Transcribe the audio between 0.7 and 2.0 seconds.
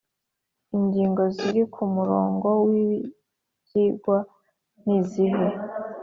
Ingingo ziri ku